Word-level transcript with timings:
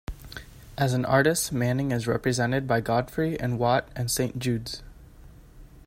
As 0.79 0.93
an 0.95 1.05
artist 1.05 1.53
Manning 1.53 1.91
is 1.91 2.07
represented 2.07 2.67
by 2.67 2.81
Godfrey 2.81 3.39
and 3.39 3.59
Watt, 3.59 3.87
and 3.95 4.09
Saint 4.09 4.39
Judes. 4.39 4.81